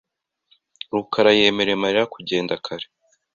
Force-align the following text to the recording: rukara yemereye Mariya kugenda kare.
rukara 0.93 1.31
yemereye 1.39 1.77
Mariya 1.83 2.11
kugenda 2.13 2.53
kare. 2.65 2.85